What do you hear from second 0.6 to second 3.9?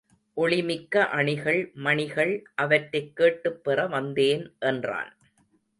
மிக்க அணிகள் மணிகள் அவற்றைக் கேட்டுப் பெற